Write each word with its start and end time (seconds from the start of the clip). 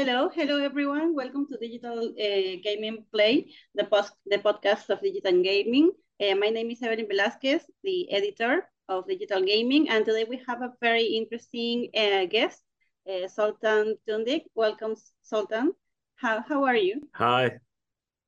Hello, 0.00 0.30
hello 0.32 0.56
everyone. 0.56 1.14
Welcome 1.14 1.46
to 1.52 1.58
Digital 1.58 2.08
uh, 2.08 2.56
Gaming 2.64 3.04
Play, 3.12 3.52
the, 3.74 3.84
post, 3.84 4.14
the 4.24 4.38
podcast 4.38 4.88
of 4.88 5.02
digital 5.02 5.42
gaming. 5.42 5.90
Uh, 6.18 6.34
my 6.36 6.48
name 6.48 6.70
is 6.70 6.82
Evelyn 6.82 7.06
Velasquez, 7.06 7.60
the 7.84 8.10
editor 8.10 8.64
of 8.88 9.06
Digital 9.06 9.42
Gaming, 9.42 9.90
and 9.90 10.06
today 10.06 10.24
we 10.24 10.40
have 10.48 10.62
a 10.62 10.72
very 10.80 11.04
interesting 11.04 11.90
uh, 11.94 12.24
guest, 12.24 12.62
Zoltán 13.06 14.00
Tundik. 14.08 14.44
Welcome, 14.54 14.96
Zoltán. 15.30 15.76
How, 16.16 16.42
how 16.48 16.64
are 16.64 16.76
you? 16.76 17.06
Hi, 17.16 17.58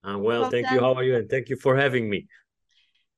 I'm 0.04 0.23
well, 0.23 0.45
Zoltán. 0.45 0.50
thank 0.50 0.70
you. 0.73 0.80
How 0.80 0.93
are 0.93 1.04
you? 1.04 1.16
And 1.16 1.30
thank 1.30 1.48
you 1.48 1.57
for 1.57 1.75
having 1.75 2.11
me. 2.11 2.29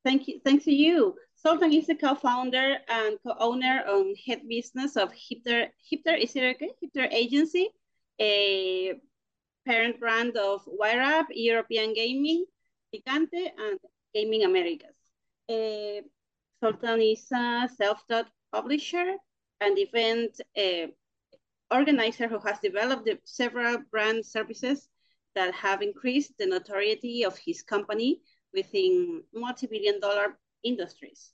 Thank 0.05 0.29
you. 0.29 0.39
Thanks 0.45 0.63
to 0.67 0.73
you. 0.73 1.17
Zoltán 1.45 1.77
is 1.77 1.89
the 1.89 1.97
co-founder 1.97 2.77
and 2.87 3.19
co-owner 3.27 3.83
and 3.89 4.17
head 4.25 4.43
business 4.49 4.95
of 4.95 5.11
Hipther. 5.11 5.71
Hipther 5.91 6.15
is 6.15 6.37
it 6.37 6.55
okay? 6.55 6.71
Hipther 6.81 7.09
Agency 7.11 7.71
a 8.21 8.95
parent 9.67 9.99
brand 9.99 10.37
of 10.37 10.65
WireUp, 10.67 11.27
European 11.31 11.95
Gaming, 11.95 12.45
Picante, 12.95 13.51
and 13.59 13.79
Gaming 14.15 14.45
Americas. 14.45 14.97
Uh, 15.49 16.03
Zoltán 16.63 17.13
is 17.13 17.27
a 17.33 17.69
self-taught 17.77 18.29
publisher 18.53 19.17
and 19.61 19.79
event 19.79 20.41
uh, 20.57 20.87
organizer 21.71 22.29
who 22.29 22.39
has 22.39 22.59
developed 22.61 23.09
several 23.25 23.79
brand 23.91 24.25
services 24.25 24.89
that 25.35 25.53
have 25.55 25.83
increased 25.83 26.33
the 26.39 26.47
notoriety 26.47 27.25
of 27.25 27.37
his 27.37 27.63
company 27.63 28.21
within 28.53 29.23
multi-billion 29.35 30.01
dollar 30.01 30.39
industries. 30.63 31.33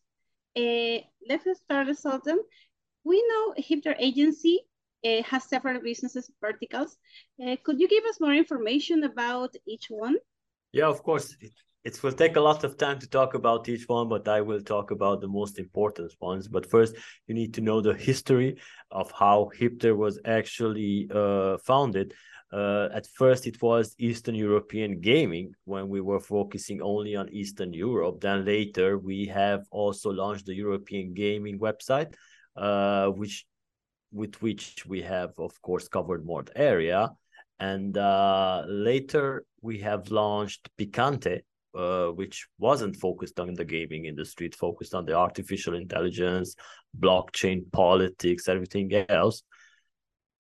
Uh, 0.56 0.98
let's 1.28 1.46
start, 1.60 1.88
Zoltán. 1.88 2.38
We 3.04 3.22
know 3.28 3.54
Hipther 3.56 3.94
Agency 3.98 4.60
uh, 5.04 5.22
has 5.22 5.44
several 5.44 5.80
businesses 5.80 6.30
verticals. 6.40 6.96
Uh, 7.44 7.56
could 7.64 7.80
you 7.80 7.88
give 7.88 8.04
us 8.04 8.20
more 8.20 8.34
information 8.34 9.04
about 9.04 9.54
each 9.66 9.86
one? 9.88 10.16
Yeah, 10.72 10.88
of 10.88 11.02
course. 11.02 11.36
It, 11.40 11.52
it 11.82 12.02
will 12.02 12.12
take 12.12 12.36
a 12.36 12.40
lot 12.40 12.62
of 12.64 12.76
time 12.76 12.98
to 12.98 13.08
talk 13.08 13.34
about 13.34 13.68
each 13.68 13.88
one, 13.88 14.08
but 14.08 14.28
I 14.28 14.42
will 14.42 14.60
talk 14.60 14.90
about 14.90 15.22
the 15.22 15.28
most 15.28 15.58
important 15.58 16.12
ones. 16.20 16.46
But 16.46 16.70
first, 16.70 16.94
you 17.26 17.34
need 17.34 17.54
to 17.54 17.62
know 17.62 17.80
the 17.80 17.94
history 17.94 18.58
of 18.90 19.10
how 19.12 19.50
Hipther 19.58 19.96
was 19.96 20.20
actually 20.24 21.08
uh, 21.12 21.56
founded. 21.64 22.12
Uh, 22.52 22.88
at 22.92 23.06
first, 23.06 23.46
it 23.46 23.62
was 23.62 23.94
Eastern 23.98 24.34
European 24.34 25.00
gaming 25.00 25.54
when 25.64 25.88
we 25.88 26.00
were 26.00 26.20
focusing 26.20 26.82
only 26.82 27.16
on 27.16 27.28
Eastern 27.30 27.72
Europe. 27.72 28.20
Then 28.20 28.44
later, 28.44 28.98
we 28.98 29.26
have 29.26 29.64
also 29.70 30.10
launched 30.10 30.46
the 30.46 30.54
European 30.54 31.14
gaming 31.14 31.58
website, 31.58 32.12
uh, 32.56 33.06
which 33.06 33.46
with 34.12 34.40
which 34.42 34.84
we 34.86 35.02
have, 35.02 35.30
of 35.38 35.60
course, 35.62 35.88
covered 35.88 36.24
more 36.24 36.44
area. 36.56 37.10
And 37.58 37.96
uh, 37.96 38.64
later 38.66 39.44
we 39.60 39.78
have 39.80 40.10
launched 40.10 40.68
Picante, 40.78 41.40
uh, 41.74 42.06
which 42.06 42.46
wasn't 42.58 42.96
focused 42.96 43.38
on 43.38 43.54
the 43.54 43.64
gaming 43.64 44.06
industry. 44.06 44.46
It 44.46 44.54
focused 44.54 44.94
on 44.94 45.04
the 45.04 45.14
artificial 45.14 45.74
intelligence, 45.74 46.56
blockchain, 46.98 47.70
politics, 47.70 48.48
everything 48.48 48.92
else. 49.08 49.42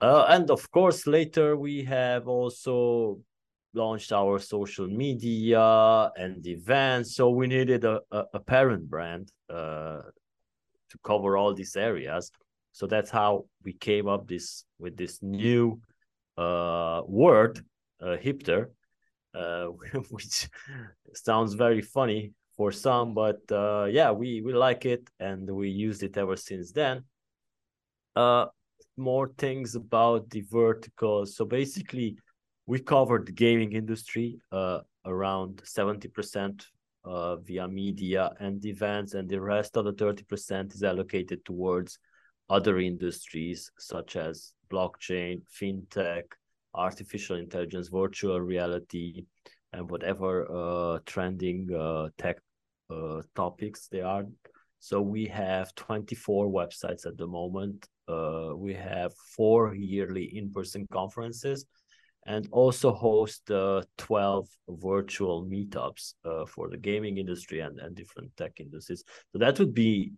Uh, 0.00 0.24
and 0.28 0.50
of 0.50 0.70
course, 0.70 1.06
later 1.06 1.56
we 1.56 1.84
have 1.84 2.26
also 2.26 3.20
launched 3.74 4.12
our 4.12 4.38
social 4.38 4.88
media 4.88 6.10
and 6.16 6.44
events. 6.46 7.14
So 7.14 7.30
we 7.30 7.46
needed 7.46 7.84
a, 7.84 8.00
a, 8.10 8.24
a 8.34 8.40
parent 8.40 8.88
brand 8.88 9.30
uh, 9.48 10.00
to 10.90 10.98
cover 11.04 11.36
all 11.36 11.54
these 11.54 11.76
areas. 11.76 12.32
So 12.72 12.86
that's 12.86 13.10
how 13.10 13.46
we 13.64 13.72
came 13.72 14.08
up 14.08 14.28
this 14.28 14.64
with 14.78 14.96
this 14.96 15.22
new 15.22 15.80
uh, 16.36 17.02
word, 17.06 17.64
uh, 18.00 18.16
hipther, 18.16 18.70
uh, 19.34 19.66
which 20.10 20.48
sounds 21.14 21.54
very 21.54 21.82
funny 21.82 22.32
for 22.56 22.72
some, 22.72 23.14
but 23.14 23.40
uh, 23.50 23.86
yeah, 23.90 24.10
we 24.10 24.42
we 24.42 24.52
like 24.52 24.84
it 24.84 25.08
and 25.18 25.50
we 25.50 25.70
used 25.70 26.02
it 26.02 26.18
ever 26.18 26.36
since 26.36 26.72
then. 26.72 27.04
Uh, 28.14 28.46
more 28.96 29.32
things 29.38 29.74
about 29.76 30.28
the 30.28 30.42
verticals. 30.42 31.36
So 31.36 31.44
basically, 31.44 32.18
we 32.66 32.78
covered 32.78 33.26
the 33.26 33.32
gaming 33.32 33.72
industry 33.72 34.40
uh, 34.52 34.80
around 35.06 35.62
seventy 35.64 36.08
percent 36.08 36.66
uh, 37.04 37.36
via 37.36 37.66
media 37.66 38.30
and 38.40 38.62
events, 38.66 39.14
and 39.14 39.26
the 39.26 39.40
rest 39.40 39.76
of 39.78 39.86
the 39.86 39.94
thirty 39.94 40.24
percent 40.24 40.74
is 40.74 40.82
allocated 40.82 41.44
towards 41.44 41.98
other 42.50 42.78
industries 42.78 43.70
such 43.78 44.16
as 44.16 44.52
blockchain, 44.70 45.40
fintech, 45.60 46.24
artificial 46.74 47.36
intelligence, 47.36 47.88
virtual 47.88 48.40
reality, 48.40 49.24
and 49.72 49.88
whatever 49.90 50.46
uh, 50.50 50.98
trending 51.06 51.68
uh, 51.72 52.08
tech 52.18 52.38
uh, 52.90 53.22
topics 53.36 53.88
they 53.88 54.00
are. 54.00 54.24
So 54.80 55.00
we 55.00 55.26
have 55.26 55.74
24 55.76 56.48
websites 56.48 57.06
at 57.06 57.16
the 57.16 57.26
moment. 57.26 57.88
Uh, 58.08 58.50
we 58.56 58.74
have 58.74 59.12
four 59.36 59.74
yearly 59.74 60.36
in-person 60.36 60.88
conferences 60.92 61.66
and 62.26 62.48
also 62.50 62.92
host 62.92 63.50
uh, 63.50 63.82
12 63.98 64.48
virtual 64.68 65.44
meetups 65.44 66.14
uh, 66.24 66.46
for 66.46 66.68
the 66.68 66.76
gaming 66.76 67.18
industry 67.18 67.60
and, 67.60 67.78
and 67.78 67.94
different 67.94 68.36
tech 68.36 68.58
industries. 68.58 69.04
So 69.32 69.38
that 69.38 69.58
would 69.58 69.74
be, 69.74 70.12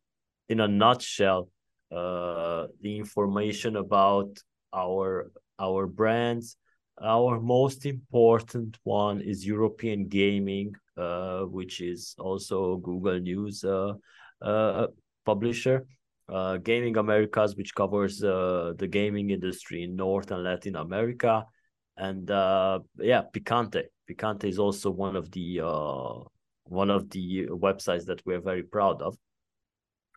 in 0.49 0.61
a 0.61 0.69
nutshell, 0.69 1.49
uh, 1.93 2.67
the 2.81 2.97
information 2.99 3.77
about 3.77 4.39
our 4.73 5.31
our 5.59 5.87
brands. 5.87 6.57
Our 7.03 7.41
most 7.41 7.87
important 7.87 8.79
one 8.85 9.21
is 9.21 9.47
European 9.47 10.09
Gaming, 10.09 10.75
uh, 10.97 11.43
which 11.43 11.81
is 11.81 12.15
also 12.19 12.77
Google 12.77 13.19
News 13.19 13.65
uh, 13.65 13.95
uh, 14.41 14.87
publisher. 15.25 15.87
Uh, 16.29 16.57
gaming 16.57 16.97
Americas, 16.97 17.57
which 17.57 17.75
covers 17.75 18.23
uh, 18.23 18.73
the 18.79 18.87
gaming 18.87 19.31
industry 19.31 19.83
in 19.83 19.97
North 19.97 20.31
and 20.31 20.45
Latin 20.45 20.77
America, 20.77 21.45
and 21.97 22.31
uh, 22.31 22.79
yeah, 22.99 23.23
Picante. 23.35 23.83
Picante 24.09 24.45
is 24.45 24.59
also 24.59 24.91
one 24.91 25.17
of 25.17 25.31
the 25.33 25.61
uh, 25.63 26.21
one 26.65 26.91
of 26.91 27.11
the 27.11 27.47
websites 27.49 28.07
that 28.07 28.25
we're 28.25 28.41
very 28.41 28.63
proud 28.63 29.03
of. 29.03 29.17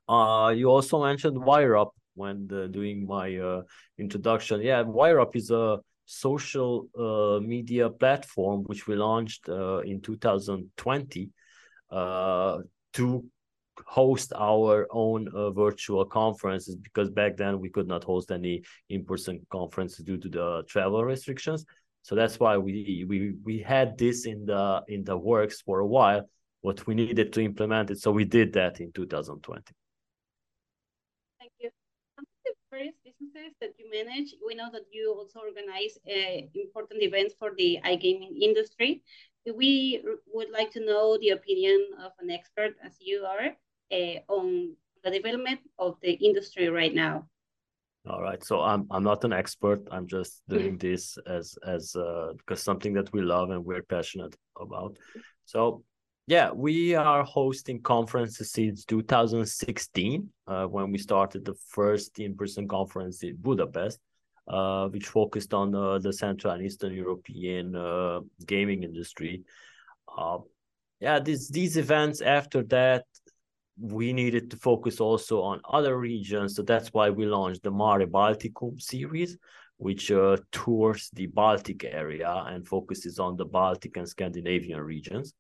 Uh, 0.07 0.53
you 0.55 0.69
also 0.69 1.03
mentioned 1.03 1.38
WireUp 1.38 1.89
when 2.16 2.47
the, 2.47 2.67
doing 2.67 3.05
my 3.05 3.38
uh, 3.38 3.61
introduction. 3.97 4.61
Yeah, 4.61 4.83
WireUp 4.83 5.35
is 5.35 5.51
a 5.51 5.79
social 6.05 6.88
uh, 6.97 7.39
media 7.45 7.89
platform 7.89 8.63
which 8.65 8.88
we 8.88 8.95
launched 8.95 9.49
uh, 9.49 9.79
in 9.79 10.01
2020 10.01 11.29
uh, 11.89 12.57
to 12.94 13.25
host 13.85 14.31
our 14.35 14.88
own 14.91 15.27
uh, 15.35 15.51
virtual 15.51 16.05
conferences 16.05 16.75
because 16.77 17.09
back 17.09 17.35
then 17.35 17.59
we 17.59 17.69
could 17.69 17.88
not 17.88 18.03
host 18.03 18.31
any 18.31 18.63
in-person 18.89 19.45
conferences 19.51 20.05
due 20.05 20.17
to 20.17 20.29
the 20.29 20.63
travel 20.67 21.03
restrictions. 21.03 21.65
So 22.03 22.15
that's 22.15 22.39
why 22.39 22.57
we 22.57 23.03
we 23.09 23.33
we 23.44 23.59
had 23.59 23.97
this 23.97 24.27
in 24.27 24.45
the 24.45 24.83
in 24.88 25.03
the 25.03 25.17
works 25.17 25.61
for 25.61 25.79
a 25.79 25.88
while, 25.88 26.29
but 26.63 26.85
we 26.85 26.94
needed 26.94 27.33
to 27.33 27.41
implement 27.41 27.89
it. 27.89 27.99
So 27.99 28.11
we 28.11 28.25
did 28.25 28.53
that 28.53 28.79
in 28.79 28.91
2020 28.91 29.73
businesses 33.35 33.56
that 33.62 33.73
you 33.78 33.90
manage. 33.91 34.35
We 34.46 34.56
know 34.56 34.69
that 34.72 34.85
you 34.91 35.13
also 35.18 35.40
organize 35.40 35.97
uh, 36.07 36.47
important 36.53 37.01
events 37.01 37.35
for 37.38 37.51
the 37.57 37.79
iGaming 37.84 38.40
industry. 38.41 39.03
We 39.46 40.03
would 40.34 40.50
like 40.51 40.72
to 40.72 40.85
know 40.85 41.18
the 41.19 41.29
opinion 41.29 41.90
of 42.03 42.12
an 42.19 42.31
expert, 42.31 42.75
as 42.84 42.97
you 43.00 43.25
are, 43.25 43.56
uh, 43.91 44.19
on 44.28 44.75
the 45.04 45.12
development 45.12 45.59
of 45.77 45.98
the 46.01 46.13
industry 46.13 46.69
right 46.69 46.94
now. 46.94 47.27
All 48.07 48.21
right, 48.21 48.44
so 48.44 48.62
I'm 48.62 48.86
I'm 48.92 49.04
not 49.04 49.24
an 49.24 49.33
expert. 49.33 49.81
I'm 49.92 50.07
just 50.07 50.44
doing 50.48 50.77
this 50.77 51.18
as 51.27 51.57
as 51.65 51.95
uh, 51.95 52.33
because 52.38 52.62
something 52.62 52.94
that 52.94 53.12
we 53.13 53.21
love 53.21 53.50
and 53.50 53.65
we're 53.65 53.83
passionate 53.83 54.36
about. 54.59 54.98
So 55.45 55.83
yeah, 56.27 56.51
we 56.51 56.95
are 56.95 57.24
hosting 57.24 57.81
conferences 57.81 58.51
since 58.51 58.83
2016 58.86 60.27
uh, 60.48 60.66
when 60.66 60.92
we 60.92 60.98
started 60.98 61.45
the 61.45 61.54
first 61.69 62.18
in-person 62.19 62.68
conference 62.68 63.22
in 63.22 63.36
Budapest, 63.36 64.00
uh, 64.48 64.88
which 64.88 65.06
focused 65.06 65.54
on 65.54 65.75
uh, 65.75 66.00
the 66.00 66.12
Central 66.12 66.54
and 66.54 66.66
Eastern 66.66 66.94
European 66.94 67.75
uh, 67.75 68.22
gaming 68.48 68.81
industry. 68.81 69.44
Uh, 70.18 70.39
yeah, 71.00 71.19
these 71.19 71.50
these 71.50 71.77
events 71.77 72.22
after 72.22 72.63
that, 72.63 73.06
we 73.80 74.12
needed 74.12 74.50
to 74.50 74.57
focus 74.57 75.00
also 75.00 75.44
on 75.44 75.62
other 75.69 75.95
regions, 75.95 76.56
so 76.56 76.63
that's 76.63 76.92
why 76.92 77.12
we 77.12 77.28
launched 77.28 77.62
the 77.62 77.71
Mare 77.71 78.07
Balticum 78.07 78.81
series, 78.81 79.38
which 79.78 80.12
uh, 80.12 80.38
tours 80.51 81.12
the 81.13 81.28
Baltic 81.28 81.83
area 81.83 82.45
and 82.48 82.68
focuses 82.68 83.19
on 83.19 83.38
the 83.38 83.45
Baltic 83.45 83.98
and 83.98 84.10
Scandinavian 84.10 84.81
regions 84.81 85.36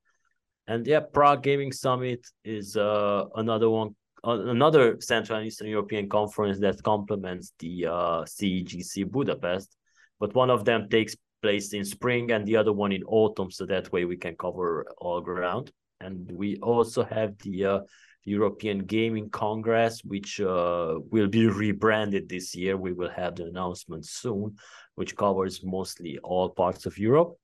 and 0.67 0.85
yeah, 0.87 0.99
Prague 0.99 1.43
Gaming 1.43 1.71
Summit 1.71 2.25
is 2.43 2.75
uh, 2.75 3.25
another 3.35 3.69
one, 3.69 3.95
uh, 4.23 4.39
another 4.47 4.99
Central 4.99 5.37
and 5.37 5.47
Eastern 5.47 5.67
European 5.67 6.09
conference 6.09 6.59
that 6.59 6.81
complements 6.83 7.53
the 7.59 7.85
uh, 7.85 8.23
CEGC 8.23 9.09
Budapest. 9.09 9.75
but 10.19 10.33
one 10.33 10.49
of 10.49 10.65
them 10.65 10.89
takes 10.89 11.15
place 11.41 11.73
in 11.73 11.85
spring 11.85 12.31
and 12.31 12.45
the 12.45 12.55
other 12.55 12.73
one 12.73 12.91
in 12.91 13.03
autumn. 13.03 13.51
So 13.51 13.65
that 13.67 13.91
way 13.91 14.05
we 14.05 14.17
can 14.17 14.35
cover 14.35 14.85
all 14.97 15.21
ground. 15.21 15.71
And 15.99 16.31
we 16.31 16.57
also 16.57 17.03
have 17.03 17.37
the 17.39 17.65
uh, 17.65 17.79
European 18.23 18.79
Gaming 18.79 19.29
Congress, 19.29 20.03
which 20.03 20.41
uh, 20.41 20.95
will 21.11 21.27
be 21.27 21.47
rebranded 21.47 22.27
this 22.27 22.55
year. 22.55 22.75
We 22.75 22.93
will 22.93 23.11
have 23.11 23.35
the 23.35 23.45
announcement 23.45 24.05
soon, 24.07 24.55
which 24.95 25.15
covers 25.15 25.63
mostly 25.63 26.17
all 26.23 26.49
parts 26.49 26.87
of 26.87 26.97
Europe. 26.97 27.37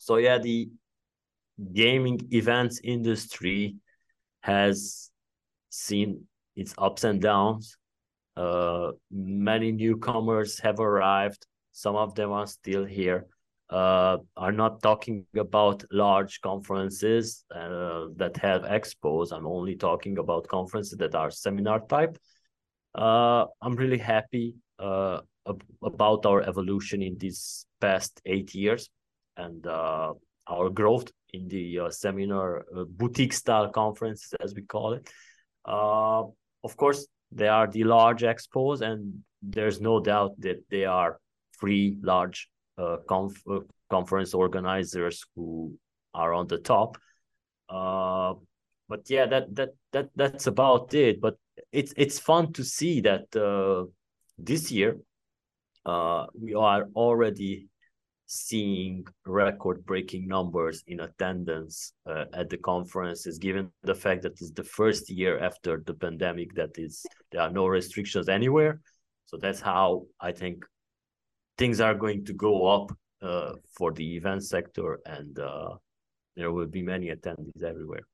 So 0.00 0.16
yeah, 0.16 0.38
the 0.38 0.68
gaming 1.72 2.28
events 2.32 2.80
industry 2.82 3.76
has 4.40 5.10
seen 5.70 6.26
its 6.56 6.74
ups 6.78 7.04
and 7.04 7.20
downs. 7.20 7.76
Uh, 8.36 8.92
many 9.10 9.72
newcomers 9.72 10.58
have 10.60 10.80
arrived. 10.80 11.46
Some 11.72 11.96
of 11.96 12.14
them 12.14 12.32
are 12.32 12.46
still 12.46 12.84
here 12.84 13.26
uh, 13.70 14.18
are 14.36 14.52
not 14.52 14.82
talking 14.82 15.24
about 15.36 15.84
large 15.92 16.40
conferences 16.40 17.44
uh, 17.54 18.06
that 18.16 18.36
have 18.36 18.62
expos. 18.62 19.32
I'm 19.32 19.46
only 19.46 19.76
talking 19.76 20.18
about 20.18 20.48
conferences 20.48 20.98
that 20.98 21.14
are 21.14 21.30
seminar 21.30 21.80
type. 21.86 22.18
Uh, 22.94 23.46
I'm 23.62 23.76
really 23.76 23.98
happy 23.98 24.56
uh, 24.78 25.20
ab 25.48 25.62
about 25.82 26.26
our 26.26 26.42
evolution 26.42 27.02
in 27.02 27.16
these 27.18 27.64
past 27.80 28.20
eight 28.26 28.54
years 28.54 28.90
and 29.36 29.64
uh, 29.66 30.12
our 30.48 30.68
growth 30.68 31.10
in 31.32 31.48
the 31.48 31.80
uh, 31.80 31.90
seminar 31.90 32.64
boutique 32.88 33.32
style 33.32 33.68
conferences, 33.70 34.34
as 34.40 34.54
we 34.54 34.62
call 34.62 34.94
it. 34.94 35.10
of 35.66 36.76
course, 36.76 37.06
they 37.32 37.48
are 37.48 37.66
the 37.66 37.84
large 37.84 38.22
expos, 38.22 38.80
and 38.80 39.22
there's 39.42 39.80
no 39.80 40.00
doubt 40.00 40.40
that 40.40 40.62
they 40.70 40.84
are 40.84 41.18
free 41.52 41.96
large 42.02 42.48
uh, 42.78 42.96
conf- 43.08 43.42
uh, 43.50 43.60
conference 43.88 44.34
organizers 44.34 45.24
who 45.34 45.76
are 46.14 46.32
on 46.32 46.46
the 46.46 46.58
top. 46.58 46.98
Uh, 47.68 48.34
but 48.88 49.08
yeah, 49.08 49.26
that 49.26 49.54
that 49.54 49.70
that 49.92 50.08
that's 50.16 50.46
about 50.46 50.92
it. 50.94 51.20
But 51.20 51.36
it's 51.72 51.94
it's 51.96 52.18
fun 52.18 52.52
to 52.54 52.64
see 52.64 53.00
that 53.02 53.34
uh, 53.36 53.86
this 54.38 54.72
year 54.72 54.98
uh, 55.86 56.26
we 56.34 56.54
are 56.54 56.88
already 56.94 57.68
seeing 58.32 59.04
record-breaking 59.26 60.28
numbers 60.28 60.84
in 60.86 61.00
attendance 61.00 61.94
uh, 62.06 62.26
at 62.32 62.48
the 62.48 62.56
conferences, 62.58 63.38
given 63.38 63.68
the 63.82 63.94
fact 63.94 64.22
that 64.22 64.40
it's 64.40 64.52
the 64.52 64.62
first 64.62 65.10
year 65.10 65.40
after 65.40 65.82
the 65.84 65.94
pandemic 65.94 66.54
that 66.54 66.70
is 66.78 67.04
there 67.32 67.40
are 67.40 67.50
no 67.50 67.66
restrictions 67.66 68.28
anywhere. 68.28 68.80
So 69.26 69.36
that's 69.36 69.60
how 69.60 70.06
I 70.20 70.30
think 70.30 70.64
things 71.58 71.80
are 71.80 71.94
going 71.94 72.24
to 72.26 72.32
go 72.32 72.68
up 72.68 72.92
uh, 73.20 73.54
for 73.76 73.90
the 73.90 74.14
event 74.14 74.44
sector 74.44 75.00
and 75.06 75.36
uh, 75.36 75.70
there 76.36 76.52
will 76.52 76.68
be 76.68 76.82
many 76.82 77.08
attendees 77.08 77.64
everywhere. 77.64 78.06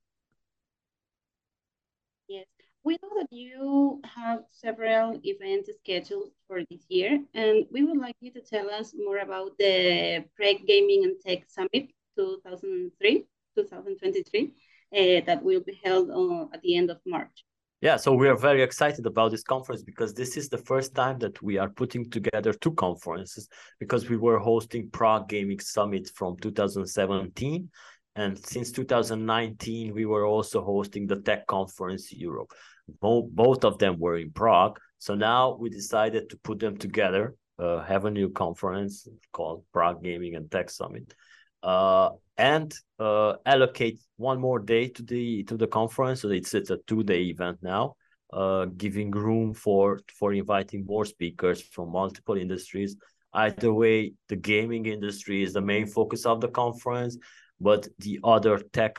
Yes, 2.27 2.47
we 2.87 2.97
know 3.03 3.19
that 3.19 3.27
you 3.31 4.01
have 4.15 4.39
several 4.49 5.19
events 5.25 5.69
scheduled 5.83 6.31
for 6.47 6.61
this 6.71 6.85
year, 6.87 7.19
and 7.33 7.65
we 7.69 7.83
would 7.83 7.97
like 7.97 8.15
you 8.21 8.31
to 8.31 8.39
tell 8.39 8.69
us 8.69 8.95
more 8.97 9.17
about 9.17 9.57
the 9.59 10.23
Prague 10.37 10.65
Gaming 10.65 11.03
and 11.03 11.15
Tech 11.21 11.43
Summit 11.49 11.91
2003, 12.15 13.25
2023, 13.57 14.53
uh, 14.95 15.25
that 15.25 15.43
will 15.43 15.59
be 15.59 15.77
held 15.83 16.09
on, 16.09 16.49
at 16.53 16.61
the 16.61 16.77
end 16.77 16.89
of 16.89 16.99
March. 17.05 17.43
Yeah, 17.81 17.97
so 17.97 18.13
we 18.13 18.29
are 18.29 18.37
very 18.37 18.63
excited 18.63 19.05
about 19.05 19.31
this 19.31 19.43
conference 19.43 19.83
because 19.83 20.13
this 20.13 20.37
is 20.37 20.47
the 20.47 20.57
first 20.57 20.95
time 20.95 21.19
that 21.19 21.43
we 21.43 21.57
are 21.57 21.69
putting 21.69 22.09
together 22.09 22.53
two 22.53 22.71
conferences 22.71 23.49
because 23.79 24.09
we 24.09 24.17
were 24.17 24.39
hosting 24.39 24.89
Prague 24.89 25.27
Gaming 25.27 25.59
Summit 25.59 26.09
from 26.15 26.37
2017 26.37 27.69
and 28.17 28.37
since 28.37 28.71
2019 28.71 29.93
we 29.93 30.05
were 30.05 30.25
also 30.25 30.63
hosting 30.63 31.07
the 31.07 31.21
Tech 31.21 31.47
Conference 31.47 32.11
Europe. 32.11 32.51
Both, 32.99 33.29
both 33.31 33.63
of 33.63 33.77
them 33.77 33.99
were 33.99 34.17
in 34.17 34.31
Prague. 34.31 34.79
So 34.97 35.13
now 35.13 35.55
we 35.59 35.69
decided 35.69 36.29
to 36.31 36.37
put 36.37 36.59
them 36.59 36.77
together, 36.77 37.35
uh, 37.59 37.83
have 37.83 38.05
a 38.05 38.11
new 38.11 38.29
conference 38.29 39.07
called 39.31 39.63
Prague 39.71 40.03
Gaming 40.03 40.35
and 40.35 40.49
Tech 40.49 40.69
Summit. 40.69 41.13
Uh, 41.61 42.09
and 42.37 42.73
uh, 42.99 43.33
allocate 43.45 43.99
one 44.17 44.39
more 44.39 44.59
day 44.59 44.87
to 44.87 45.03
the 45.03 45.43
to 45.43 45.57
the 45.57 45.67
conference. 45.67 46.21
So 46.21 46.29
it's 46.29 46.53
it's 46.53 46.69
a 46.69 46.77
two 46.87 47.03
day 47.03 47.23
event 47.23 47.57
now, 47.61 47.95
uh, 48.31 48.65
giving 48.65 49.11
room 49.11 49.53
for 49.53 49.99
for 50.17 50.33
inviting 50.33 50.85
more 50.85 51.05
speakers 51.05 51.61
from 51.61 51.91
multiple 51.91 52.37
industries. 52.37 52.95
Either 53.33 53.73
way, 53.73 54.13
the 54.29 54.35
gaming 54.35 54.85
industry 54.85 55.43
is 55.43 55.53
the 55.53 55.61
main 55.61 55.85
focus 55.87 56.25
of 56.25 56.41
the 56.41 56.47
conference, 56.47 57.17
but 57.59 57.87
the 57.99 58.19
other 58.23 58.57
tech 58.73 58.97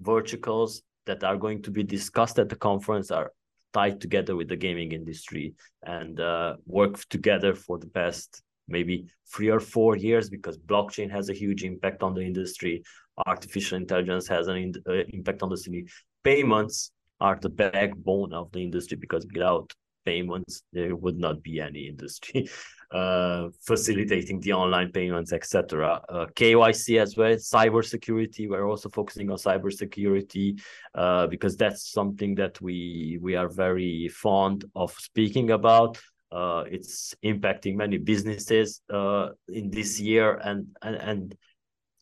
verticals 0.00 0.82
that 1.06 1.22
are 1.24 1.36
going 1.36 1.62
to 1.62 1.70
be 1.70 1.82
discussed 1.82 2.38
at 2.38 2.48
the 2.48 2.56
conference 2.56 3.10
are 3.10 3.32
tied 3.72 4.00
together 4.00 4.36
with 4.36 4.48
the 4.48 4.56
gaming 4.56 4.92
industry 4.92 5.54
and 5.82 6.20
uh, 6.20 6.54
work 6.66 7.00
together 7.08 7.54
for 7.54 7.78
the 7.78 7.88
past 7.88 8.42
maybe 8.68 9.06
three 9.34 9.50
or 9.50 9.60
four 9.60 9.96
years 9.96 10.30
because 10.30 10.56
blockchain 10.56 11.10
has 11.10 11.28
a 11.28 11.34
huge 11.34 11.64
impact 11.64 12.02
on 12.02 12.14
the 12.14 12.22
industry. 12.22 12.82
Artificial 13.26 13.76
intelligence 13.76 14.26
has 14.28 14.48
an 14.48 14.56
in, 14.56 14.72
uh, 14.88 15.04
impact 15.12 15.42
on 15.42 15.50
the 15.50 15.56
city. 15.56 15.86
Payments 16.22 16.92
are 17.20 17.38
the 17.40 17.48
backbone 17.48 18.32
of 18.32 18.50
the 18.52 18.62
industry 18.62 18.96
because 18.96 19.26
without 19.32 19.70
payments 20.04 20.62
there 20.72 20.94
would 20.94 21.18
not 21.18 21.42
be 21.42 21.60
any 21.60 21.88
industry 21.88 22.48
uh, 22.94 23.48
facilitating 23.60 24.40
the 24.40 24.52
online 24.52 24.90
payments 24.92 25.32
etc 25.32 26.00
uh, 26.08 26.26
kyc 26.36 27.00
as 27.00 27.16
well 27.16 27.34
cybersecurity 27.34 28.48
we're 28.48 28.68
also 28.68 28.88
focusing 28.88 29.30
on 29.30 29.36
cybersecurity 29.36 30.60
uh, 30.94 31.26
because 31.26 31.56
that's 31.56 31.90
something 31.90 32.34
that 32.34 32.60
we 32.60 33.18
we 33.20 33.34
are 33.34 33.48
very 33.48 34.08
fond 34.08 34.64
of 34.74 34.92
speaking 34.92 35.50
about. 35.50 35.98
Uh, 36.30 36.64
it's 36.68 37.14
impacting 37.24 37.76
many 37.76 37.96
businesses 37.96 38.80
uh, 38.92 39.28
in 39.48 39.70
this 39.70 40.00
year 40.00 40.34
and, 40.42 40.66
and 40.82 40.96
and 40.96 41.36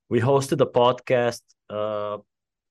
we 0.08 0.20
hosted 0.20 0.60
a 0.60 0.66
podcast 0.66 1.42
uh, 1.68 2.16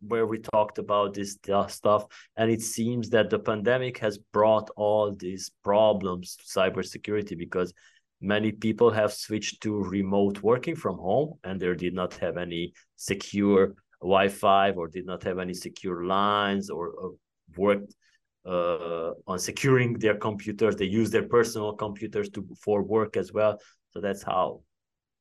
where 0.08 0.26
we 0.26 0.40
talked 0.40 0.80
about 0.80 1.14
this 1.14 1.38
stuff 1.68 2.06
and 2.36 2.50
it 2.50 2.62
seems 2.62 3.10
that 3.10 3.30
the 3.30 3.38
pandemic 3.38 4.00
has 4.00 4.18
brought 4.18 4.70
all 4.76 5.14
these 5.16 5.52
problems 5.64 6.36
to 6.36 6.44
cybersecurity 6.60 7.38
because 7.38 7.74
many 8.22 8.52
people 8.52 8.92
have 8.92 9.12
switched 9.12 9.62
to 9.62 9.84
remote 9.84 10.44
working 10.44 10.76
from 10.76 10.98
home 10.98 11.34
and 11.44 11.60
they 11.60 11.74
did 11.74 11.94
not 11.94 12.14
have 12.16 12.38
any 12.38 12.74
secure 12.96 13.74
wi-fi 14.02 14.72
or 14.72 14.88
did 14.88 15.06
not 15.06 15.24
have 15.24 15.40
any 15.40 15.54
secure 15.54 16.06
lines 16.06 16.70
or, 16.70 16.90
or 16.90 17.14
worked 17.58 17.94
uh, 18.46 19.12
on 19.28 19.40
securing 19.40 19.94
their 19.94 20.16
computers. 20.16 20.76
They 20.76 20.86
use 20.86 21.12
their 21.12 21.28
personal 21.28 21.74
computers 21.74 22.30
to 22.32 22.48
for 22.64 22.84
work 22.84 23.18
as 23.18 23.32
well. 23.34 23.60
So 23.92 24.02
that's 24.02 24.24
how 24.24 24.62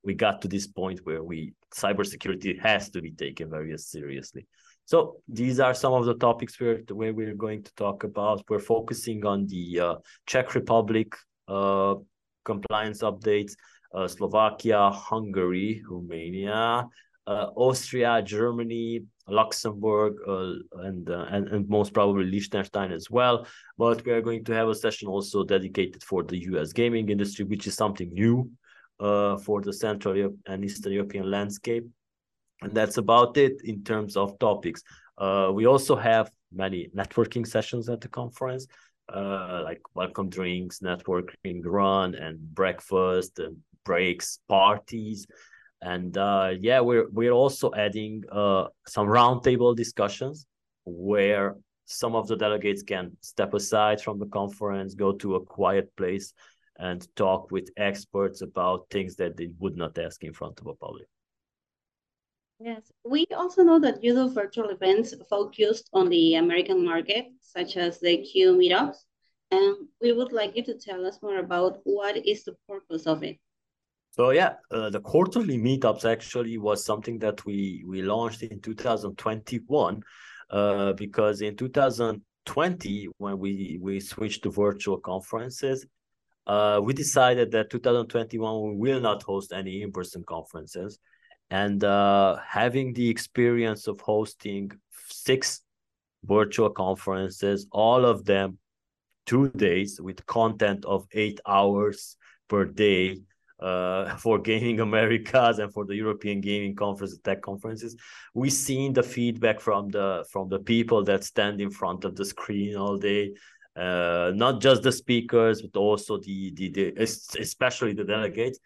we 0.02 0.14
got 0.14 0.40
to 0.42 0.48
this 0.48 0.66
point 0.66 1.00
where 1.04 1.22
we 1.22 1.52
cybersecurity 1.74 2.58
has 2.60 2.90
to 2.90 3.00
be 3.00 3.12
taken 3.12 3.50
very 3.50 3.76
seriously. 3.78 4.46
So 4.86 5.16
these 5.28 5.60
are 5.60 5.74
some 5.74 5.92
of 5.92 6.04
the 6.04 6.14
topics 6.14 6.58
we're 6.58 6.82
where 6.88 7.12
we're 7.12 7.34
going 7.34 7.62
to 7.62 7.74
talk 7.74 8.04
about. 8.04 8.42
We're 8.48 8.58
focusing 8.58 9.24
on 9.24 9.46
the 9.46 9.80
uh, 9.80 9.94
Czech 10.26 10.54
Republic 10.54 11.14
uh, 11.46 11.94
compliance 12.44 13.02
updates, 13.02 13.52
uh, 13.94 14.06
Slovakia, 14.08 14.90
Hungary, 14.90 15.82
Romania, 15.88 16.86
uh, 17.26 17.46
Austria, 17.56 18.22
Germany, 18.22 19.04
Luxembourg, 19.28 20.14
uh, 20.26 20.82
and, 20.86 21.08
uh, 21.08 21.26
and 21.30 21.48
and 21.48 21.68
most 21.68 21.92
probably 21.92 22.24
Liechtenstein 22.24 22.92
as 22.92 23.10
well. 23.10 23.46
But 23.78 24.04
we 24.04 24.12
are 24.12 24.22
going 24.22 24.44
to 24.44 24.54
have 24.54 24.68
a 24.68 24.74
session 24.74 25.08
also 25.08 25.44
dedicated 25.44 26.02
for 26.02 26.22
the 26.24 26.38
U.S. 26.50 26.72
gaming 26.72 27.08
industry, 27.08 27.44
which 27.44 27.66
is 27.66 27.74
something 27.74 28.12
new 28.12 28.50
uh, 28.98 29.36
for 29.38 29.60
the 29.60 29.72
Central 29.72 30.16
Europe 30.16 30.36
and 30.46 30.64
Eastern 30.64 30.92
European 30.92 31.30
landscape. 31.30 31.86
And 32.62 32.74
that's 32.74 32.98
about 32.98 33.36
it 33.36 33.60
in 33.64 33.84
terms 33.84 34.16
of 34.16 34.38
topics. 34.38 34.82
Uh, 35.16 35.50
we 35.52 35.66
also 35.66 35.96
have 35.96 36.30
many 36.52 36.88
networking 36.96 37.46
sessions 37.46 37.88
at 37.88 38.00
the 38.00 38.08
conference, 38.08 38.66
uh, 39.14 39.62
like 39.64 39.80
welcome 39.94 40.28
drinks, 40.28 40.80
networking 40.80 41.62
run, 41.64 42.14
and 42.14 42.38
breakfast, 42.54 43.38
and 43.38 43.56
breaks, 43.84 44.40
parties. 44.48 45.26
And 45.82 46.16
uh, 46.16 46.50
yeah 46.58 46.80
we're 46.80 47.08
we're 47.10 47.32
also 47.32 47.72
adding 47.74 48.22
uh, 48.30 48.66
some 48.86 49.06
roundtable 49.06 49.74
discussions 49.74 50.46
where 50.84 51.56
some 51.86 52.14
of 52.14 52.28
the 52.28 52.36
delegates 52.36 52.82
can 52.82 53.16
step 53.20 53.54
aside 53.54 54.00
from 54.00 54.18
the 54.18 54.26
conference 54.26 54.94
go 54.94 55.12
to 55.12 55.36
a 55.36 55.44
quiet 55.44 55.90
place 55.96 56.32
and 56.78 57.06
talk 57.16 57.50
with 57.50 57.68
experts 57.76 58.42
about 58.42 58.86
things 58.90 59.16
that 59.16 59.36
they 59.36 59.48
would 59.58 59.76
not 59.76 59.98
ask 59.98 60.22
in 60.22 60.32
front 60.32 60.60
of 60.60 60.66
a 60.66 60.74
public 60.74 61.06
yes. 62.60 62.92
We 63.04 63.26
also 63.36 63.62
know 63.62 63.80
that 63.80 64.02
you 64.04 64.14
do 64.14 64.30
virtual 64.30 64.68
events 64.70 65.14
focused 65.28 65.88
on 65.92 66.08
the 66.08 66.36
american 66.36 66.84
market 66.84 67.26
such 67.40 67.76
as 67.76 68.00
the 68.00 68.18
q 68.18 68.52
meetups. 68.52 68.98
And 69.50 69.74
we 70.00 70.12
would 70.12 70.32
like 70.32 70.56
you 70.56 70.62
to 70.64 70.78
tell 70.78 71.04
us 71.04 71.18
more 71.22 71.38
about 71.38 71.80
what 71.82 72.16
is 72.24 72.44
the 72.44 72.54
purpose 72.68 73.06
of 73.06 73.24
it. 73.24 73.36
So 74.12 74.30
yeah, 74.30 74.54
uh, 74.70 74.90
the 74.90 75.00
quarterly 75.00 75.58
meetups 75.58 76.04
actually 76.04 76.58
was 76.58 76.84
something 76.84 77.18
that 77.20 77.44
we 77.44 77.84
we 77.86 78.02
launched 78.02 78.42
in 78.42 78.60
2021 78.60 80.02
uh, 80.50 80.92
because 80.94 81.40
in 81.42 81.56
2020 81.56 83.08
when 83.18 83.38
we 83.38 83.78
we 83.80 84.00
switched 84.00 84.42
to 84.42 84.50
virtual 84.50 84.98
conferences, 84.98 85.86
uh, 86.46 86.80
we 86.82 86.92
decided 86.92 87.52
that 87.52 87.70
2021 87.70 88.62
we 88.62 88.76
will 88.76 89.00
not 89.00 89.22
host 89.22 89.52
any 89.52 89.82
in-person 89.82 90.24
conferences, 90.26 90.98
and 91.50 91.82
uh, 91.82 92.36
having 92.46 92.92
the 92.92 93.08
experience 93.08 93.86
of 93.86 94.00
hosting 94.00 94.70
six 95.08 95.62
virtual 96.24 96.70
conferences, 96.70 97.66
all 97.72 98.04
of 98.04 98.24
them 98.24 98.58
two 99.26 99.48
days 99.50 100.00
with 100.00 100.24
content 100.26 100.84
of 100.84 101.06
eight 101.12 101.40
hours 101.46 102.16
per 102.48 102.64
day 102.64 103.18
uh, 103.60 104.16
for 104.24 104.38
gaming 104.38 104.80
Americas 104.80 105.58
and 105.58 105.72
for 105.72 105.84
the 105.84 105.94
European 105.94 106.40
Gaming 106.40 106.74
Conference, 106.74 107.18
tech 107.18 107.42
conferences, 107.42 107.96
we 108.34 108.48
seen 108.48 108.92
the 108.92 109.02
feedback 109.02 109.60
from 109.60 109.88
the 109.88 110.24
from 110.30 110.48
the 110.48 110.58
people 110.58 111.04
that 111.04 111.24
stand 111.24 111.60
in 111.60 111.70
front 111.70 112.04
of 112.04 112.16
the 112.16 112.24
screen 112.24 112.76
all 112.76 112.96
day. 112.96 113.32
Uh, 113.76 114.32
not 114.34 114.60
just 114.60 114.82
the 114.82 114.92
speakers, 114.92 115.62
but 115.62 115.78
also 115.78 116.18
the, 116.18 116.52
the 116.54 116.70
the 116.70 116.94
especially 116.98 117.92
the 117.92 118.04
delegates. 118.04 118.58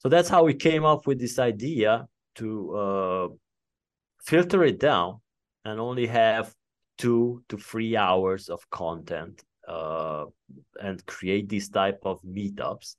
So 0.00 0.08
that's 0.08 0.28
how 0.28 0.44
we 0.44 0.54
came 0.54 0.84
up 0.84 1.06
with 1.06 1.18
this 1.18 1.38
idea 1.38 2.06
to 2.36 2.76
uh, 2.76 3.28
filter 4.24 4.64
it 4.64 4.80
down 4.80 5.20
and 5.64 5.78
only 5.78 6.06
have 6.06 6.54
two 6.96 7.42
to 7.48 7.56
three 7.56 7.96
hours 7.96 8.48
of 8.48 8.68
content 8.70 9.42
uh, 9.68 10.24
and 10.80 11.04
create 11.06 11.48
these 11.48 11.68
type 11.68 12.00
of 12.04 12.20
meetups 12.22 12.96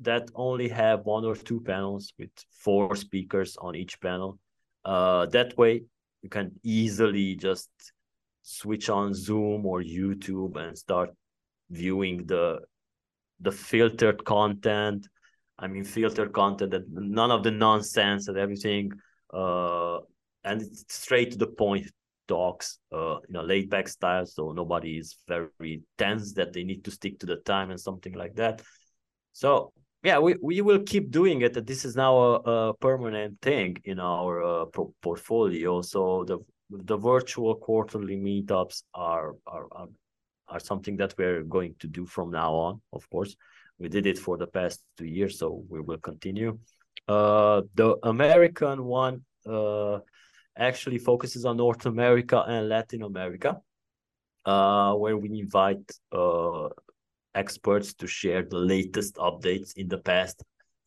that 0.00 0.28
only 0.34 0.68
have 0.68 1.04
one 1.04 1.24
or 1.24 1.36
two 1.36 1.60
panels 1.60 2.12
with 2.18 2.30
four 2.50 2.96
speakers 2.96 3.56
on 3.60 3.76
each 3.76 4.00
panel. 4.00 4.38
Uh, 4.84 5.26
that 5.26 5.56
way, 5.56 5.84
you 6.22 6.28
can 6.28 6.52
easily 6.62 7.36
just 7.36 7.70
switch 8.42 8.88
on 8.88 9.14
Zoom 9.14 9.66
or 9.66 9.82
YouTube 9.82 10.56
and 10.56 10.76
start 10.76 11.10
viewing 11.70 12.26
the 12.26 12.60
the 13.40 13.52
filtered 13.52 14.24
content. 14.24 15.06
I 15.58 15.66
mean, 15.68 15.84
filtered 15.84 16.32
content 16.32 16.72
that 16.72 16.90
none 16.90 17.30
of 17.30 17.42
the 17.42 17.50
nonsense 17.50 18.28
and 18.28 18.36
everything, 18.36 18.90
uh, 19.32 19.98
and 20.42 20.62
it's 20.62 20.84
straight 20.88 21.32
to 21.32 21.38
the 21.38 21.46
point 21.46 21.90
talks, 22.26 22.78
uh, 22.92 23.16
you 23.28 23.34
know, 23.34 23.42
laid 23.42 23.70
back 23.70 23.88
style, 23.88 24.26
so 24.26 24.52
nobody 24.52 24.98
is 24.98 25.16
very 25.28 25.82
tense 25.98 26.32
that 26.34 26.52
they 26.52 26.64
need 26.64 26.84
to 26.84 26.90
stick 26.90 27.18
to 27.20 27.26
the 27.26 27.36
time 27.36 27.70
and 27.70 27.80
something 27.80 28.14
like 28.14 28.34
that. 28.34 28.62
So 29.32 29.72
yeah, 30.02 30.18
we, 30.18 30.36
we 30.42 30.60
will 30.60 30.80
keep 30.80 31.10
doing 31.10 31.42
it. 31.42 31.66
This 31.66 31.84
is 31.84 31.96
now 31.96 32.16
a, 32.16 32.34
a 32.34 32.74
permanent 32.74 33.40
thing 33.40 33.76
in 33.84 33.98
our 34.00 34.42
uh, 34.42 34.64
portfolio. 35.02 35.82
So 35.82 36.24
the 36.24 36.38
the 36.70 36.96
virtual 36.96 37.54
quarterly 37.54 38.16
meetups 38.16 38.82
are, 38.94 39.34
are 39.46 39.66
are 39.72 39.88
are 40.48 40.60
something 40.60 40.96
that 40.96 41.14
we're 41.16 41.42
going 41.42 41.74
to 41.78 41.86
do 41.86 42.04
from 42.06 42.30
now 42.30 42.52
on. 42.54 42.80
Of 42.92 43.08
course, 43.08 43.34
we 43.78 43.88
did 43.88 44.06
it 44.06 44.18
for 44.18 44.36
the 44.36 44.46
past 44.46 44.80
two 44.96 45.06
years, 45.06 45.38
so 45.38 45.64
we 45.68 45.80
will 45.80 45.98
continue. 45.98 46.58
Uh, 47.08 47.62
the 47.74 47.96
American 48.04 48.84
one 48.84 49.24
uh, 49.46 49.98
actually 50.56 50.98
focuses 50.98 51.44
on 51.44 51.56
North 51.56 51.84
America 51.86 52.44
and 52.46 52.68
Latin 52.68 53.02
America, 53.02 53.60
uh, 54.46 54.94
where 54.94 55.16
we 55.16 55.40
invite 55.40 55.90
uh, 56.12 56.68
experts 57.34 57.94
to 57.94 58.06
share 58.06 58.42
the 58.42 58.58
latest 58.58 59.16
updates 59.16 59.76
in 59.76 59.88
the 59.88 59.98
past 59.98 60.42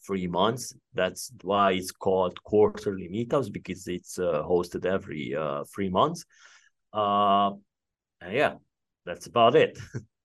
three 0.06 0.28
months. 0.28 0.74
That's 0.94 1.32
why 1.44 1.74
it's 1.74 1.92
called 1.92 2.42
quarterly 2.44 3.10
meetups 3.10 3.52
because 3.52 3.88
it's 3.88 4.18
uh, 4.18 4.44
hosted 4.44 4.86
every 4.86 5.36
uh, 5.36 5.66
three 5.74 5.90
months. 5.90 6.26
And 6.94 8.34
yeah, 8.34 8.56
that's 9.06 9.28
about 9.28 9.56
it. 9.56 9.78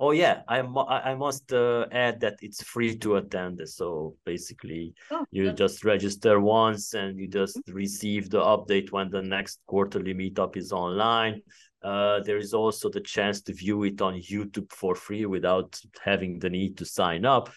oh 0.00 0.12
yeah, 0.12 0.42
I 0.48 0.60
I 0.60 1.14
must 1.14 1.52
uh, 1.52 1.86
add 1.92 2.20
that 2.20 2.38
it's 2.40 2.62
free 2.62 2.96
to 2.98 3.16
attend. 3.16 3.60
So 3.68 4.16
basically, 4.24 4.94
oh, 5.10 5.24
you 5.30 5.52
just 5.52 5.84
register 5.84 6.40
once 6.40 6.94
and 6.94 7.18
you 7.18 7.28
just 7.28 7.60
receive 7.68 8.30
the 8.30 8.40
update 8.40 8.90
when 8.90 9.10
the 9.10 9.22
next 9.22 9.60
quarterly 9.66 10.14
meetup 10.14 10.56
is 10.56 10.72
online. 10.72 11.42
Uh, 11.82 12.20
there 12.20 12.38
is 12.38 12.52
also 12.52 12.90
the 12.90 13.00
chance 13.00 13.42
to 13.42 13.54
view 13.54 13.84
it 13.84 14.00
on 14.02 14.14
YouTube 14.14 14.72
for 14.72 14.94
free 14.94 15.26
without 15.26 15.78
having 16.02 16.38
the 16.38 16.50
need 16.50 16.76
to 16.78 16.84
sign 16.84 17.24
up. 17.24 17.50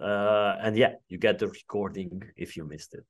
Uh, 0.00 0.56
and 0.60 0.76
yeah, 0.76 0.92
you 1.08 1.18
get 1.18 1.38
the 1.38 1.48
recording 1.48 2.22
if 2.36 2.56
you 2.56 2.64
missed 2.64 2.94
it. 2.94 3.04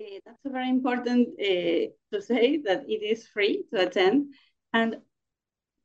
Uh, 0.00 0.20
that's 0.24 0.38
very 0.44 0.68
important 0.68 1.28
uh, 1.40 1.88
to 2.12 2.22
say 2.22 2.60
that 2.62 2.84
it 2.88 3.02
is 3.02 3.26
free 3.26 3.64
to 3.72 3.86
attend. 3.86 4.34
And 4.72 4.96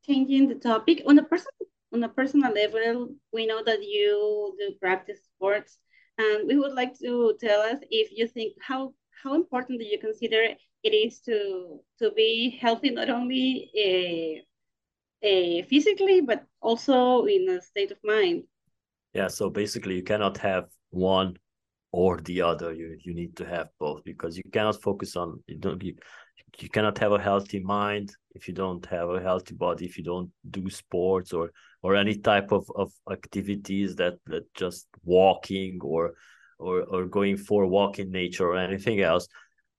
changing 0.06 0.48
the 0.48 0.54
topic. 0.56 1.02
On 1.06 1.18
a 1.18 1.24
person 1.24 1.50
on 1.92 2.02
a 2.02 2.08
personal 2.08 2.52
level, 2.52 3.08
we 3.32 3.46
know 3.46 3.62
that 3.64 3.82
you 3.82 4.54
do 4.58 4.74
practice 4.80 5.20
sports, 5.24 5.78
and 6.18 6.48
we 6.48 6.58
would 6.58 6.74
like 6.74 6.98
to 6.98 7.34
tell 7.40 7.60
us 7.60 7.78
if 7.90 8.10
you 8.12 8.26
think 8.26 8.54
how 8.60 8.94
how 9.22 9.34
important 9.34 9.80
do 9.80 9.86
you 9.86 9.98
consider 9.98 10.42
it 10.82 10.94
is 10.94 11.20
to 11.20 11.80
to 11.98 12.10
be 12.12 12.58
healthy 12.60 12.90
not 12.90 13.08
only 13.08 13.70
uh, 13.86 15.26
uh, 15.26 15.62
physically 15.68 16.20
but 16.20 16.44
also 16.60 17.24
in 17.24 17.48
a 17.48 17.60
state 17.60 17.90
of 17.90 17.98
mind? 18.04 18.42
Yeah 19.14 19.28
so 19.28 19.48
basically 19.48 19.94
you 19.94 20.02
cannot 20.02 20.36
have 20.38 20.66
one 20.90 21.36
or 21.92 22.20
the 22.20 22.42
other. 22.42 22.72
You 22.72 22.98
you 23.00 23.14
need 23.14 23.36
to 23.36 23.44
have 23.46 23.68
both 23.78 24.02
because 24.04 24.36
you 24.36 24.42
cannot 24.52 24.82
focus 24.82 25.16
on 25.16 25.42
you 25.46 25.56
don't 25.56 25.82
you, 25.82 25.94
you 26.58 26.68
cannot 26.68 26.98
have 26.98 27.12
a 27.12 27.18
healthy 27.18 27.60
mind 27.60 28.14
if 28.34 28.48
you 28.48 28.54
don't 28.54 28.84
have 28.86 29.08
a 29.10 29.20
healthy 29.20 29.54
body 29.54 29.84
if 29.84 29.98
you 29.98 30.04
don't 30.04 30.30
do 30.50 30.68
sports 30.70 31.32
or 31.32 31.50
or 31.82 31.94
any 31.94 32.16
type 32.16 32.52
of, 32.52 32.64
of 32.76 32.92
activities 33.10 33.96
that 33.96 34.14
that 34.26 34.44
just 34.54 34.86
walking 35.04 35.78
or 35.82 36.14
or 36.58 36.82
or 36.82 37.06
going 37.06 37.36
for 37.36 37.64
a 37.64 37.68
walk 37.68 37.98
in 37.98 38.10
nature 38.10 38.46
or 38.46 38.56
anything 38.56 39.00
else 39.00 39.26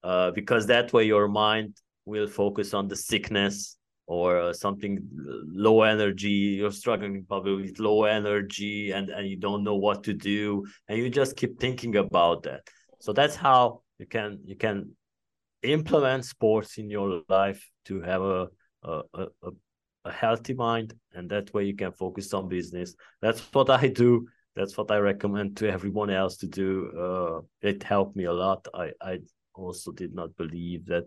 uh, 0.04 0.32
because 0.32 0.68
that 0.68 0.94
way 0.94 1.04
your 1.04 1.28
mind 1.28 1.76
will 2.06 2.28
focus 2.28 2.74
on 2.74 2.88
the 2.88 2.96
sickness 2.96 3.78
or 4.08 4.40
uh, 4.40 4.54
something 4.54 5.00
low 5.12 5.82
energy. 5.82 6.58
You're 6.60 6.72
struggling 6.72 7.26
probably 7.28 7.56
with 7.56 7.80
low 7.80 8.04
energy 8.04 8.92
and 8.92 9.10
and 9.10 9.28
you 9.28 9.38
don't 9.38 9.64
know 9.64 9.76
what 9.76 10.04
to 10.04 10.14
do 10.14 10.66
and 10.88 11.00
you 11.00 11.10
just 11.10 11.36
keep 11.36 11.60
thinking 11.60 11.96
about 11.96 12.44
that. 12.44 12.62
So 13.00 13.14
that's 13.14 13.36
how 13.36 13.82
you 13.98 14.06
can 14.06 14.40
you 14.46 14.56
can 14.56 14.92
implement 15.66 16.26
sports 16.26 16.78
in 16.78 16.90
your 16.90 17.22
life 17.30 17.70
to 17.86 18.02
have 18.02 18.22
a 18.22 18.48
a, 18.84 19.02
a, 19.16 19.26
a 20.06 20.12
healthy 20.12 20.54
mind 20.54 20.94
and 21.14 21.30
that 21.30 21.52
way 21.54 21.64
you 21.64 21.76
can 21.76 21.92
focus 21.92 22.34
on 22.34 22.48
business 22.48 22.96
that's 23.22 23.40
what 23.54 23.70
i 23.70 23.88
do 23.88 24.28
that's 24.56 24.78
what 24.78 24.92
i 24.92 24.98
recommend 24.98 25.58
to 25.58 25.68
everyone 25.68 26.12
else 26.12 26.38
to 26.38 26.48
do 26.48 26.92
uh, 27.06 27.68
it 27.68 27.82
helped 27.82 28.16
me 28.16 28.26
a 28.26 28.34
lot 28.34 28.68
i 28.76 28.92
i 29.02 29.18
also 29.56 29.92
did 29.92 30.14
not 30.14 30.36
believe 30.38 30.86
that 30.86 31.06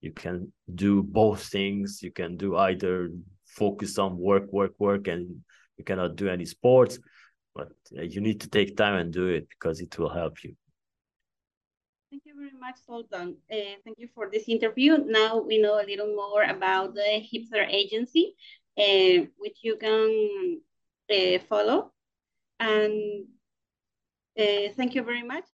you 0.00 0.12
can 0.12 0.52
do 0.74 1.02
both 1.02 1.42
things. 1.42 2.00
You 2.02 2.12
can 2.12 2.36
do 2.36 2.56
either 2.56 3.10
focus 3.44 3.98
on 3.98 4.16
work, 4.16 4.52
work, 4.52 4.72
work, 4.78 5.08
and 5.08 5.42
you 5.76 5.84
cannot 5.84 6.16
do 6.16 6.28
any 6.28 6.44
sports, 6.44 6.98
but 7.54 7.68
you 7.90 8.20
need 8.20 8.40
to 8.42 8.48
take 8.48 8.76
time 8.76 8.94
and 8.94 9.12
do 9.12 9.26
it 9.26 9.48
because 9.48 9.80
it 9.80 9.98
will 9.98 10.10
help 10.10 10.44
you. 10.44 10.54
Thank 12.10 12.22
you 12.24 12.34
very 12.36 12.52
much, 12.58 12.76
Zoltán. 12.88 13.36
Uh, 13.50 13.76
thank 13.84 13.98
you 13.98 14.08
for 14.14 14.30
this 14.30 14.48
interview. 14.48 14.96
Now 14.98 15.38
we 15.40 15.58
know 15.58 15.80
a 15.80 15.86
little 15.86 16.14
more 16.14 16.42
about 16.44 16.94
the 16.94 17.20
Hipther 17.20 17.66
Agency, 17.68 18.34
uh, 18.78 19.26
which 19.38 19.58
you 19.62 19.76
can 19.76 20.60
uh, 21.10 21.38
follow. 21.48 21.92
And 22.60 23.26
thank 24.36 24.94
you 24.94 25.02
very 25.02 25.22
much. 25.22 25.44